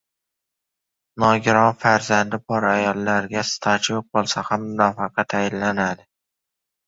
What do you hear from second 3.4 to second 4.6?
staji yoʻq boʻlsa